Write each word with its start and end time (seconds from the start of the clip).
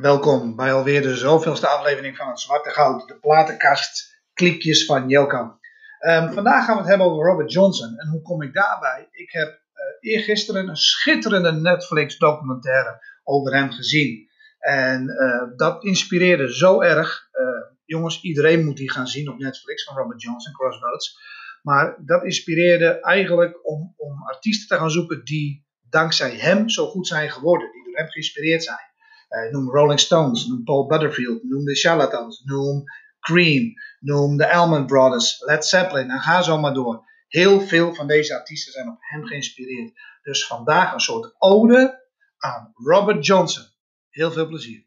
Welkom 0.00 0.56
bij 0.56 0.72
alweer 0.72 1.02
de 1.02 1.16
zoveelste 1.16 1.66
aflevering 1.66 2.16
van 2.16 2.28
het 2.28 2.40
Zwarte 2.40 2.70
Goud, 2.70 3.08
de 3.08 3.18
platenkast 3.18 4.20
clipjes 4.34 4.84
van 4.84 5.08
Jelkan. 5.08 5.58
Ehm, 5.98 6.32
vandaag 6.32 6.64
gaan 6.64 6.74
we 6.74 6.80
het 6.80 6.88
hebben 6.88 7.06
over 7.06 7.24
Robert 7.24 7.52
Johnson. 7.52 7.98
En 7.98 8.08
hoe 8.08 8.22
kom 8.22 8.42
ik 8.42 8.54
daarbij? 8.54 9.08
Ik 9.10 9.32
heb 9.32 9.48
uh, 9.48 10.12
eergisteren 10.12 10.68
een 10.68 10.76
schitterende 10.76 11.52
Netflix 11.52 12.18
documentaire 12.18 13.00
over 13.24 13.54
hem 13.54 13.70
gezien. 13.70 14.28
En 14.58 15.08
uh, 15.08 15.56
dat 15.56 15.84
inspireerde 15.84 16.54
zo 16.54 16.80
erg. 16.80 17.28
Uh, 17.32 17.76
jongens, 17.84 18.22
iedereen 18.22 18.64
moet 18.64 18.76
die 18.76 18.90
gaan 18.90 19.08
zien 19.08 19.28
op 19.28 19.38
Netflix 19.38 19.84
van 19.84 19.96
Robert 19.96 20.22
Johnson, 20.22 20.52
Crossroads. 20.52 21.18
Maar 21.62 21.96
dat 22.04 22.24
inspireerde 22.24 23.00
eigenlijk 23.00 23.66
om, 23.66 23.94
om 23.96 24.22
artiesten 24.22 24.68
te 24.68 24.76
gaan 24.82 24.90
zoeken 24.90 25.24
die 25.24 25.66
dankzij 25.88 26.30
hem 26.30 26.68
zo 26.68 26.86
goed 26.86 27.06
zijn 27.06 27.30
geworden. 27.30 27.72
Die 27.72 27.84
door 27.84 27.96
hem 27.96 28.08
geïnspireerd 28.08 28.64
zijn. 28.64 28.87
Uh, 29.28 29.52
noem 29.52 29.70
Rolling 29.70 30.00
Stones, 30.00 30.46
noem 30.46 30.64
Paul 30.64 30.86
Butterfield, 30.86 31.42
noem 31.42 31.64
de 31.64 31.74
Charlatans, 31.74 32.42
noem 32.44 32.84
Cream, 33.20 33.72
noem 34.00 34.36
de 34.36 34.52
Allman 34.52 34.86
Brothers, 34.86 35.42
Led 35.44 35.64
Zeppelin 35.64 36.10
en 36.10 36.20
ga 36.20 36.42
zo 36.42 36.58
maar 36.58 36.74
door. 36.74 37.06
Heel 37.28 37.60
veel 37.60 37.94
van 37.94 38.06
deze 38.06 38.34
artiesten 38.34 38.72
zijn 38.72 38.88
op 38.88 38.96
hem 38.98 39.24
geïnspireerd. 39.24 39.92
Dus 40.22 40.46
vandaag 40.46 40.92
een 40.92 41.00
soort 41.00 41.34
ode 41.38 42.06
aan 42.38 42.70
Robert 42.74 43.26
Johnson. 43.26 43.64
Heel 44.10 44.30
veel 44.30 44.46
plezier. 44.46 44.86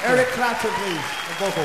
Thank 0.00 0.10
Eric 0.10 0.28
you. 0.28 0.34
Clapton, 0.34 0.70
please, 0.70 1.06
vocal. 1.38 1.64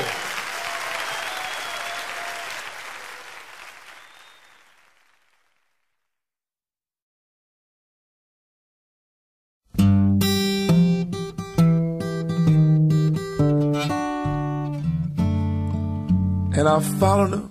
And 16.56 16.68
I 16.68 16.80
followed 16.98 17.30
her 17.30 17.48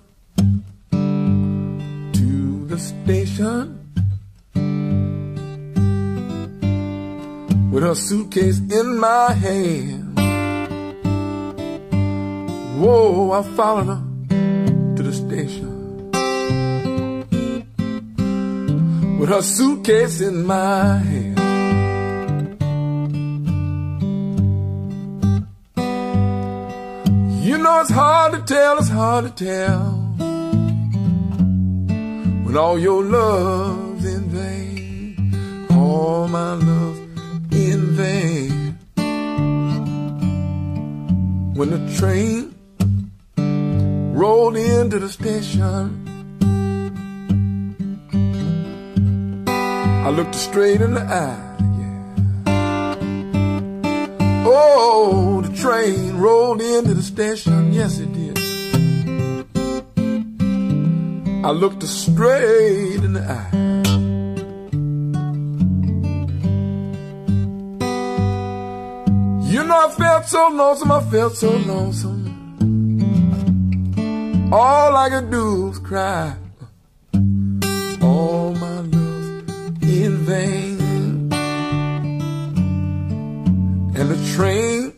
to 2.14 2.66
the 2.68 2.78
station 2.78 3.80
with 7.72 7.84
her 7.84 7.96
suitcase 7.96 8.60
in 8.60 8.98
my 8.98 9.32
hand. 9.32 10.03
Whoa, 12.76 13.32
I 13.32 13.44
followed 13.56 13.86
her 13.86 14.02
to 14.96 15.04
the 15.04 15.14
station 15.14 16.10
with 19.20 19.30
her 19.30 19.44
suitcase 19.44 20.22
in 20.22 20.46
my 20.46 20.98
hand. 20.98 21.40
You 27.46 27.58
know 27.60 27.82
it's 27.82 27.92
hard 27.92 28.34
to 28.34 28.42
tell, 28.42 28.80
it's 28.80 28.90
hard 28.90 29.26
to 29.26 29.46
tell 29.46 29.92
when 32.44 32.58
all 32.58 32.80
your 32.80 33.04
love's 33.04 34.04
in 34.04 34.30
vain, 34.30 35.68
all 35.72 36.28
my 36.28 36.54
love 36.56 36.98
in 37.52 37.96
vain. 37.96 38.78
When 41.56 41.70
the 41.70 41.98
train 42.00 42.53
rolled 44.14 44.56
into 44.56 45.00
the 45.00 45.10
station, 45.10 46.08
I 50.06 50.10
looked 50.10 50.36
her 50.36 50.42
straight 50.42 50.82
in 50.82 50.94
the 50.94 51.02
eye. 51.02 51.58
yeah. 51.80 52.04
Oh, 54.46 55.42
the 55.42 55.56
train 55.56 56.18
rolled 56.18 56.62
into 56.62 56.94
the 56.94 57.02
station. 57.02 57.74
Yes, 57.74 58.00
it 58.00 58.14
did. 58.14 58.38
I 61.44 61.52
looked 61.52 61.82
her 61.82 61.88
straight 61.88 63.04
in 63.04 63.14
the 63.14 63.24
eye. 63.40 63.50
You 69.52 69.64
know, 69.64 69.88
I 69.88 69.90
felt 69.92 70.26
so 70.26 70.50
lonesome. 70.50 70.92
I 70.92 71.02
felt 71.10 71.36
so 71.36 71.52
lonesome. 71.52 72.13
All 74.56 74.96
I 74.96 75.10
could 75.10 75.32
do 75.32 75.70
was 75.70 75.80
cry. 75.80 76.36
All 78.04 78.54
my 78.54 78.82
love 78.82 79.82
in 79.82 80.18
vain. 80.30 81.34
And 83.98 84.10
the 84.12 84.20
train 84.36 84.94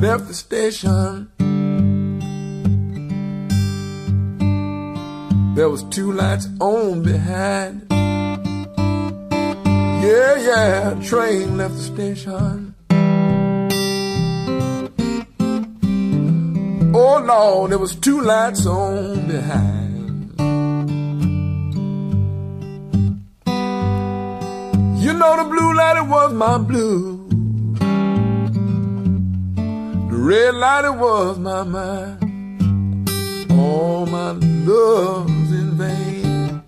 left 0.00 0.26
the 0.28 0.32
station. 0.32 1.28
There 5.54 5.68
was 5.68 5.82
two 5.90 6.12
lights 6.12 6.48
on 6.62 7.02
behind. 7.02 7.86
Yeah, 10.00 10.36
yeah, 10.48 10.94
train 11.04 11.58
left 11.58 11.74
the 11.74 11.82
station. 11.82 12.63
Oh 16.96 17.18
Lord, 17.18 17.72
there 17.72 17.78
was 17.80 17.96
two 17.96 18.20
lights 18.20 18.66
on 18.66 19.26
behind. 19.26 20.30
You 25.02 25.12
know 25.12 25.36
the 25.36 25.48
blue 25.50 25.74
light, 25.74 25.96
it 25.96 26.06
was 26.06 26.32
my 26.32 26.56
blue. 26.56 27.26
The 30.08 30.16
red 30.30 30.54
light, 30.54 30.84
it 30.84 30.94
was 30.94 31.36
my 31.36 31.64
mind. 31.64 33.10
All 33.50 34.06
my 34.06 34.30
love's 34.30 35.50
in 35.50 35.70
vain. 35.76 36.62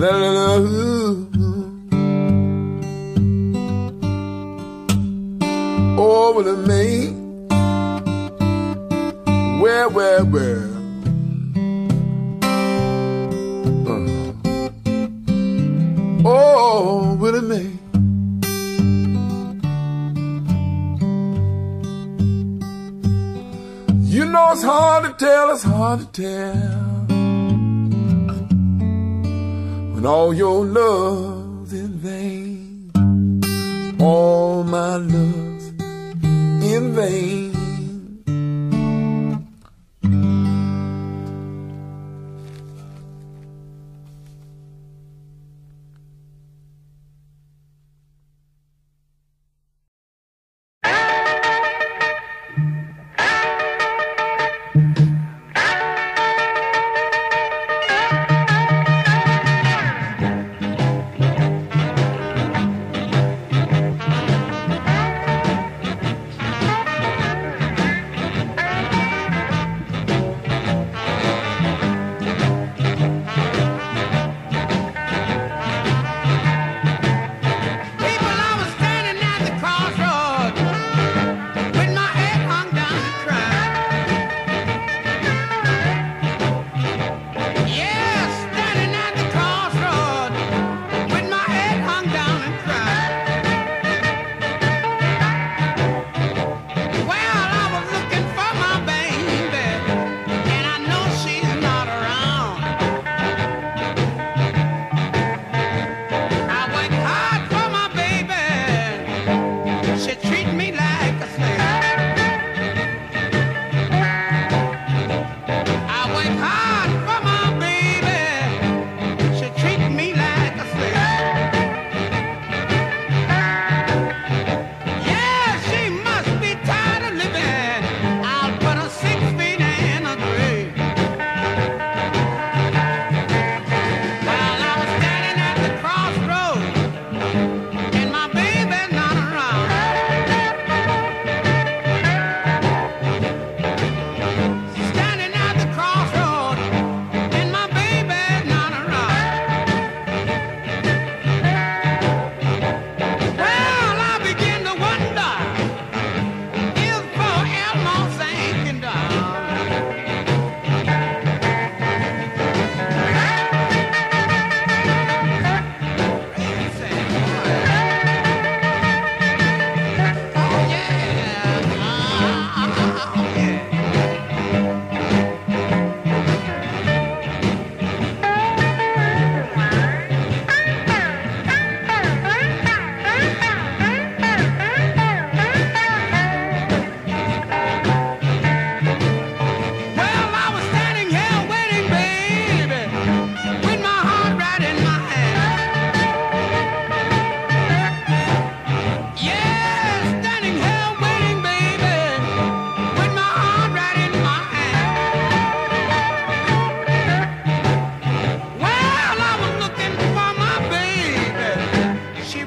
La, 0.00 0.10
la, 0.16 0.30
When 26.18 27.06
all 30.06 30.32
your 30.32 30.64
love's 30.64 31.25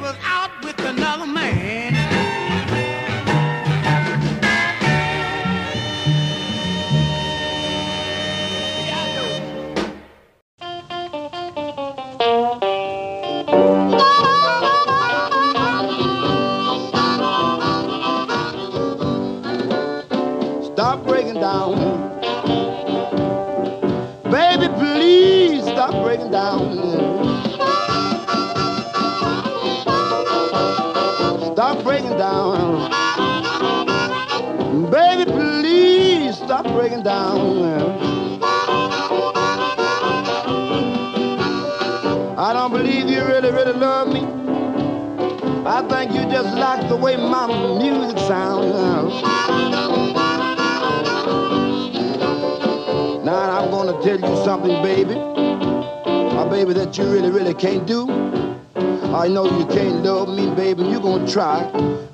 was 0.09 0.17
out 0.23 0.49
with 0.63 0.79
another 0.79 1.27
man. 1.27 1.98
That 56.89 56.97
you 56.97 57.11
really, 57.11 57.29
really 57.29 57.53
can't 57.53 57.85
do. 57.85 58.09
I 59.15 59.27
know 59.27 59.45
you 59.45 59.63
can't 59.67 60.03
love 60.03 60.27
me, 60.27 60.49
baby. 60.55 60.85
You're 60.85 60.99
gonna 60.99 61.31
try 61.31 61.61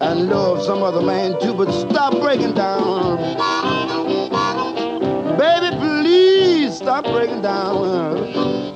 and 0.02 0.28
love 0.30 0.62
some 0.66 0.84
other 0.84 1.02
man 1.02 1.40
too, 1.40 1.54
but 1.54 1.72
stop 1.72 2.12
breaking 2.20 2.56
down. 2.56 3.16
Baby, 5.38 5.78
please 5.78 6.76
stop 6.76 7.06
breaking 7.06 7.42
down. 7.42 8.76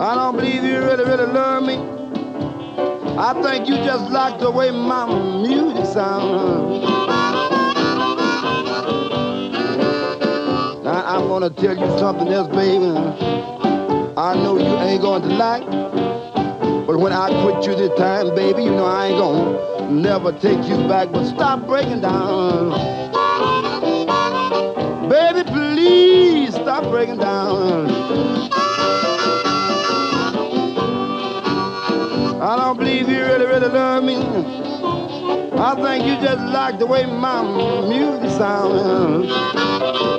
I 0.00 0.14
don't 0.14 0.36
believe 0.36 0.62
you 0.62 0.78
really, 0.78 1.02
really 1.02 1.26
love 1.26 1.64
me. 1.64 1.74
I 3.18 3.32
think 3.42 3.68
you 3.68 3.78
just 3.78 4.12
like 4.12 4.38
the 4.38 4.52
way 4.52 4.70
my 4.70 5.06
music 5.42 5.86
sounds. 5.86 6.85
Gonna 11.40 11.50
tell 11.50 11.76
you 11.76 11.98
something 11.98 12.28
else, 12.28 12.48
baby. 12.48 12.86
I 14.16 14.34
know 14.36 14.56
you 14.56 14.74
ain't 14.78 15.02
to 15.02 15.18
like, 15.36 15.66
but 16.86 16.98
when 16.98 17.12
I 17.12 17.28
quit 17.42 17.66
you 17.66 17.74
this 17.74 17.94
time, 17.98 18.34
baby, 18.34 18.62
you 18.62 18.70
know 18.70 18.86
I 18.86 19.08
ain't 19.08 19.18
gonna 19.18 19.90
never 19.92 20.32
take 20.32 20.66
you 20.66 20.78
back. 20.88 21.12
But 21.12 21.26
stop 21.26 21.66
breaking 21.66 22.00
down, 22.00 22.70
baby. 25.10 25.42
Please 25.50 26.54
stop 26.54 26.84
breaking 26.84 27.18
down. 27.18 27.90
I 32.40 32.56
don't 32.56 32.78
believe 32.78 33.10
you 33.10 33.18
really, 33.18 33.44
really 33.44 33.68
love 33.68 34.02
me. 34.02 34.16
I 35.58 35.74
think 35.82 36.06
you 36.06 36.14
just 36.26 36.40
like 36.54 36.78
the 36.78 36.86
way 36.86 37.04
my 37.04 37.42
music 37.86 38.30
sounds. 38.30 40.15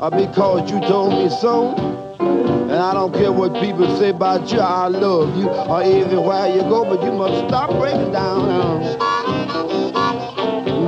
Uh, 0.00 0.10
because 0.10 0.70
you 0.70 0.80
told 0.80 1.12
me 1.12 1.28
so. 1.28 1.74
And 2.20 2.72
I 2.72 2.92
don't 2.92 3.12
care 3.12 3.32
what 3.32 3.54
people 3.54 3.96
say 3.96 4.10
about 4.10 4.50
you, 4.52 4.60
I 4.60 4.88
love 4.88 5.36
you, 5.36 5.48
or 5.48 5.82
everywhere 5.82 6.48
you 6.54 6.60
go, 6.62 6.84
but 6.84 7.02
you 7.02 7.12
must 7.12 7.48
stop 7.48 7.70
breaking 7.70 8.12
down. 8.12 8.80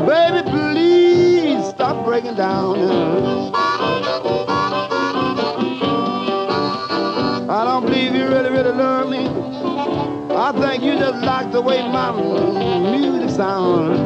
Baby, 0.07 0.51
please 0.51 1.69
stop 1.69 2.05
breaking 2.05 2.35
down. 2.35 3.55
I 7.49 7.65
don't 7.65 7.87
believe 7.87 8.15
you 8.15 8.29
really, 8.29 8.51
really 8.51 8.73
love 8.73 9.09
me. 9.11 9.27
I 10.37 10.53
think 10.53 10.85
you 10.85 10.93
just 10.99 11.25
like 11.25 11.51
the 11.51 11.61
way 11.61 11.83
my 11.89 12.13
music 12.13 13.31
sounds. 13.31 13.99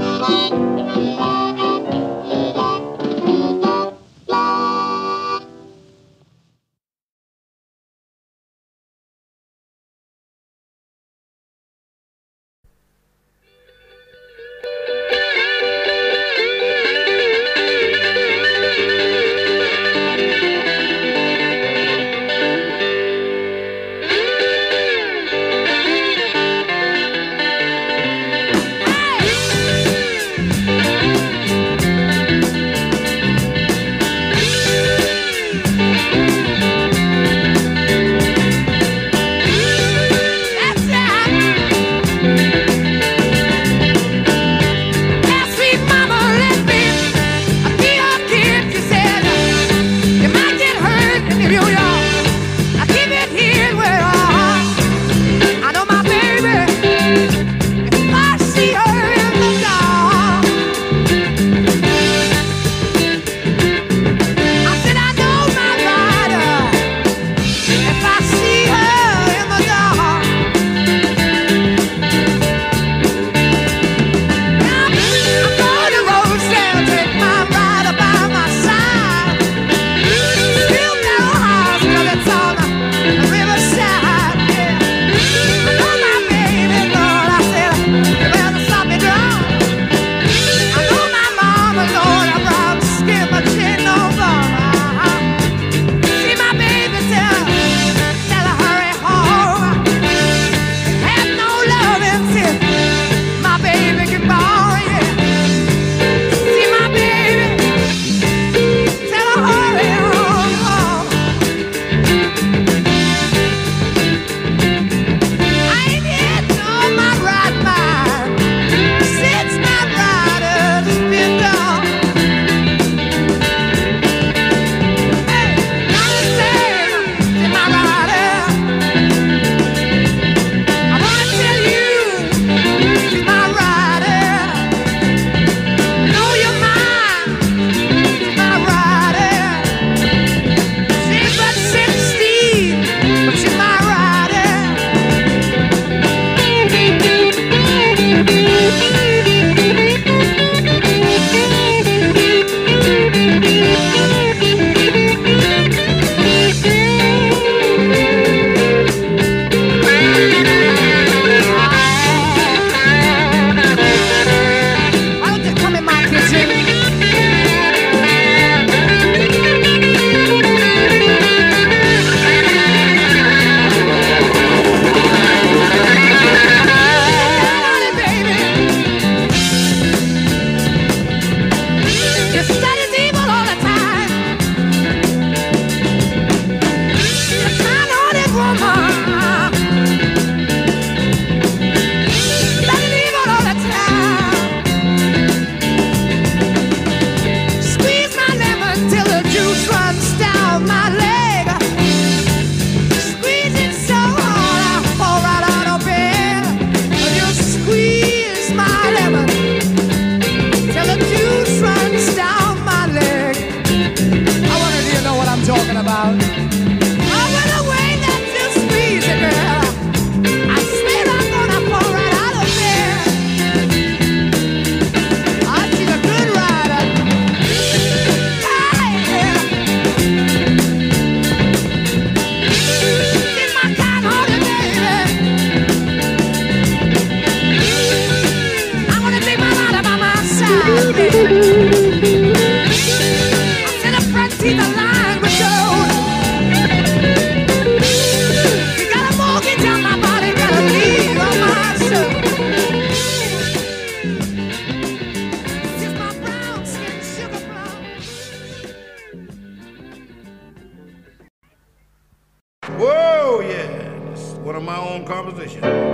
Composition. 265.05 265.94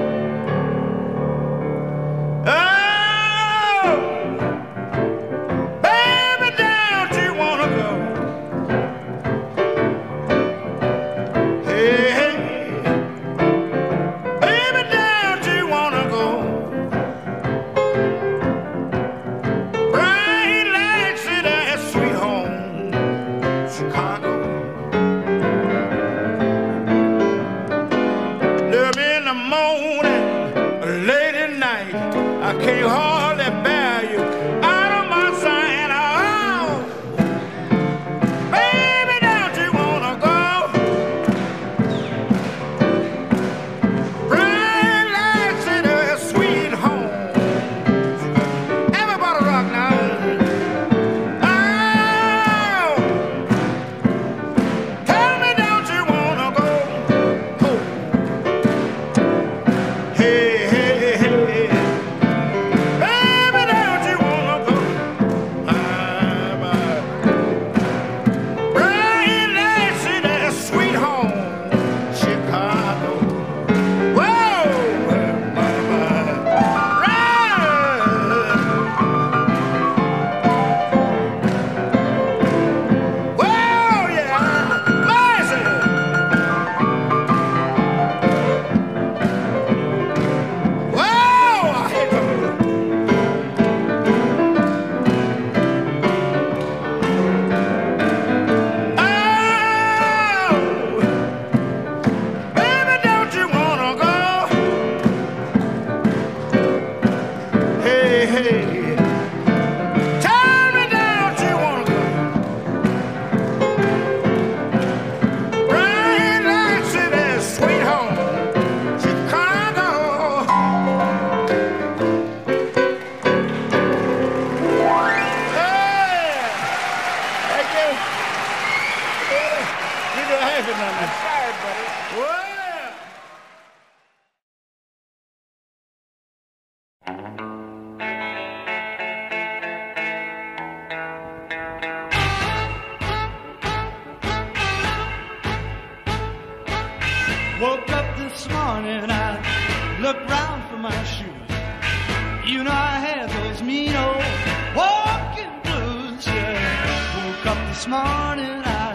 This 157.81 157.89
morning, 157.89 158.61
I 158.63 158.93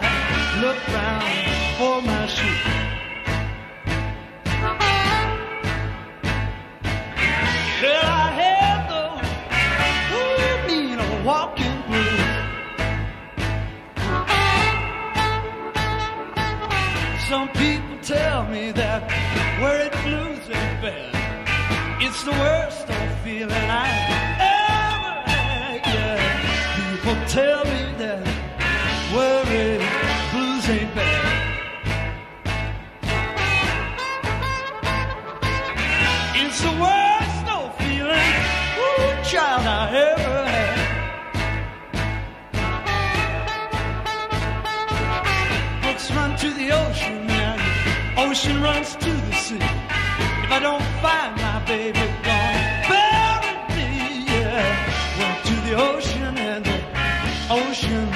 looked 0.62 0.88
round 0.94 1.24
for 1.76 2.00
my 2.02 2.26
shoes. 2.28 2.62
Well, 7.82 8.04
I 8.04 8.30
had 8.40 8.86
those 8.92 9.26
ooh, 10.14 10.68
mean 10.68 10.98
old 11.00 11.24
walking 11.24 11.82
blues. 11.88 12.20
Some 17.28 17.48
people 17.48 17.98
tell 18.02 18.46
me 18.46 18.70
that 18.70 19.02
where 19.60 19.80
it 19.86 19.92
blues 20.04 20.48
ain't 20.48 20.80
bad. 20.80 21.12
It's 22.00 22.22
the 22.22 22.30
worst 22.30 22.88
of 22.88 23.20
feeling 23.24 23.50
I 23.50 23.88
ever 24.54 25.12
had. 25.32 25.80
Yeah, 25.92 26.22
people 26.76 27.16
tell 27.26 27.64
me 27.64 27.75
ain't 30.68 30.94
bad. 30.94 31.46
It's 36.34 36.60
the 36.60 36.72
worst 36.84 37.46
old 37.54 37.72
feeling, 37.74 38.34
ooh, 38.82 39.22
child 39.22 39.66
I 39.66 39.82
ever 40.10 40.38
had. 40.54 40.78
Brooks 45.82 46.10
run 46.10 46.36
to 46.38 46.50
the 46.50 46.72
ocean 46.72 47.30
and 47.30 47.60
ocean 48.18 48.60
runs 48.60 48.96
to 48.96 49.10
the 49.10 49.32
sea. 49.34 49.56
If 49.56 50.50
I 50.50 50.58
don't 50.60 50.82
find 51.00 51.36
my 51.36 51.64
baby, 51.64 52.06
gone 52.26 52.60
bury 52.90 53.54
me. 53.76 53.90
Yeah, 54.26 54.66
went 55.18 55.38
to 55.46 55.54
the 55.68 55.74
ocean 55.76 56.38
and 56.38 56.64
the 56.64 56.78
ocean 57.50 58.15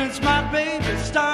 since 0.00 0.22
my 0.22 0.40
baby 0.50 0.96
started 0.96 1.29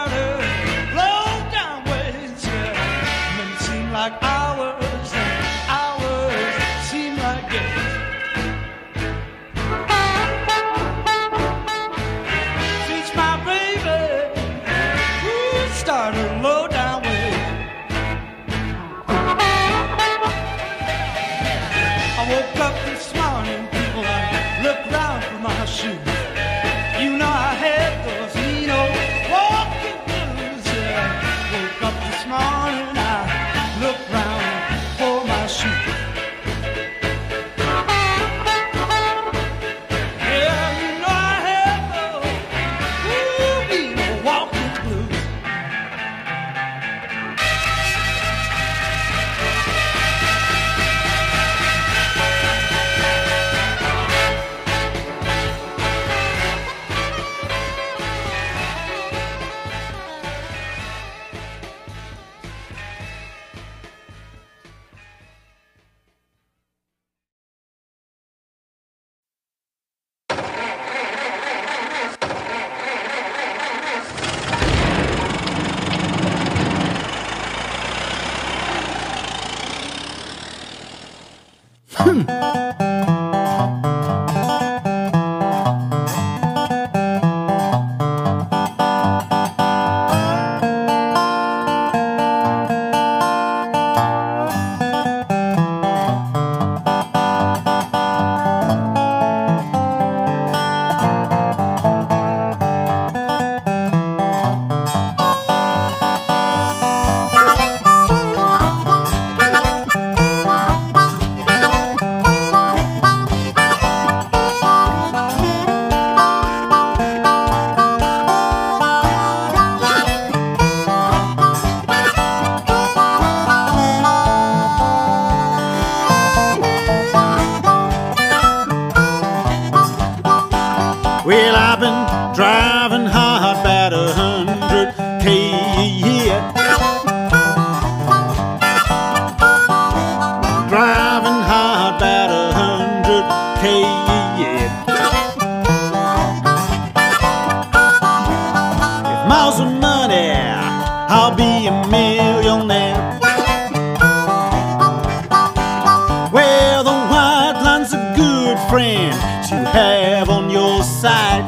friend 158.76 159.12
to 159.48 159.54
have 159.54 160.28
on 160.28 160.50
your 160.50 160.82
side. 160.82 161.44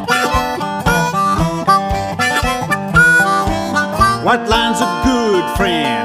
White 4.24 4.48
line's 4.48 4.80
a 4.80 4.90
good 5.04 5.44
friend 5.58 5.97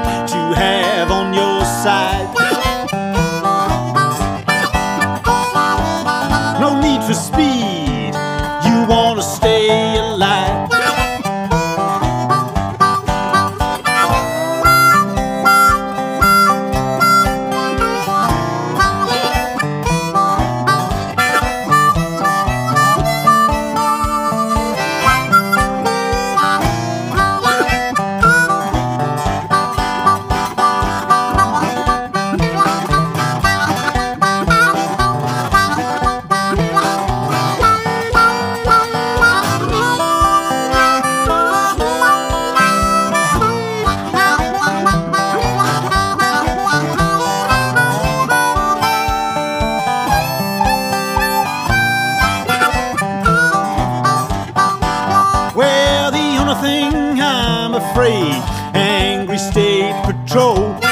State 60.34 60.83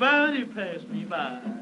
everybody 0.00 0.44
passed 0.54 0.88
me 0.90 1.04
by. 1.04 1.57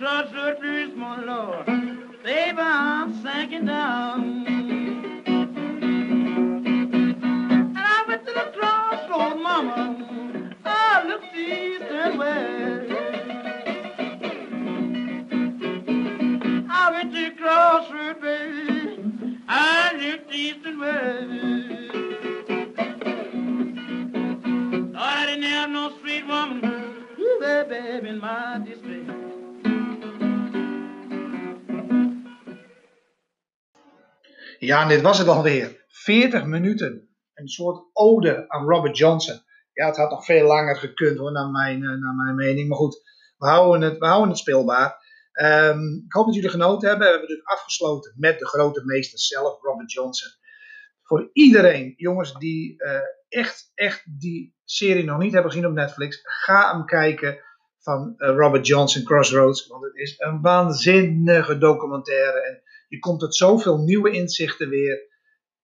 Blood, 0.00 0.32
blood, 0.32 0.60
blues, 0.60 0.96
my 0.96 1.22
Lord. 1.22 1.66
Baby, 2.24 2.56
I'm 2.58 3.22
sinking 3.22 3.66
down. 3.66 4.39
Ja, 34.70 34.82
en 34.82 34.88
dit 34.88 35.00
was 35.00 35.18
het 35.18 35.28
alweer. 35.28 35.84
40 35.88 36.44
minuten. 36.44 37.08
Een 37.34 37.48
soort 37.48 37.84
ode 37.92 38.44
aan 38.48 38.68
Robert 38.68 38.98
Johnson. 38.98 39.40
Ja, 39.72 39.86
het 39.86 39.96
had 39.96 40.10
nog 40.10 40.24
veel 40.24 40.46
langer 40.46 40.76
gekund 40.76 41.18
hoor, 41.18 41.32
naar 41.32 41.50
mijn, 41.50 41.82
eh, 41.82 41.88
naar 41.88 42.14
mijn 42.14 42.34
mening. 42.34 42.68
Maar 42.68 42.78
goed, 42.78 43.02
we 43.36 43.46
houden 43.46 43.88
het, 43.88 43.98
we 43.98 44.06
houden 44.06 44.28
het 44.28 44.38
speelbaar. 44.38 44.96
Ehm, 45.32 45.94
ik 46.06 46.12
hoop 46.12 46.26
dat 46.26 46.34
jullie 46.34 46.50
genoten 46.50 46.88
hebben. 46.88 47.06
We 47.06 47.12
hebben 47.12 47.28
dus 47.28 47.44
afgesloten 47.44 48.14
met 48.16 48.38
de 48.38 48.46
grote 48.46 48.84
meester 48.84 49.18
zelf, 49.18 49.60
Robert 49.62 49.92
Johnson. 49.92 50.30
Voor 51.02 51.30
iedereen, 51.32 51.94
jongens, 51.96 52.34
die 52.34 52.82
eh, 52.82 53.00
echt, 53.28 53.70
echt 53.74 54.02
die 54.20 54.56
serie 54.64 55.04
nog 55.04 55.18
niet 55.18 55.32
hebben 55.32 55.50
gezien 55.50 55.66
op 55.66 55.74
Netflix, 55.74 56.20
ga 56.22 56.72
hem 56.72 56.84
kijken 56.84 57.38
van 57.78 58.14
eh, 58.16 58.28
Robert 58.28 58.66
Johnson 58.66 59.04
Crossroads. 59.04 59.66
Want 59.66 59.84
het 59.84 59.96
is 59.96 60.14
een 60.18 60.40
waanzinnige 60.40 61.58
documentaire. 61.58 62.40
En 62.40 62.62
je 62.90 62.98
komt 62.98 63.20
tot 63.20 63.36
zoveel 63.36 63.78
nieuwe 63.78 64.10
inzichten 64.10 64.68
weer. 64.68 65.08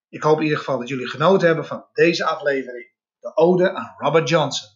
Ik 0.08 0.22
hoop 0.22 0.36
in 0.36 0.42
ieder 0.42 0.58
geval 0.58 0.78
dat 0.78 0.88
jullie 0.88 1.08
genoten 1.08 1.46
hebben 1.46 1.66
van 1.66 1.88
deze 1.92 2.24
aflevering. 2.24 2.94
De 3.18 3.36
ode 3.36 3.74
aan 3.74 3.94
Robert 3.96 4.28
Johnson. 4.28 4.75